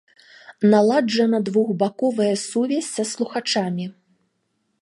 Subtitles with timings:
[0.71, 3.85] Наладжана двухбаковая сувязь са слухачамі.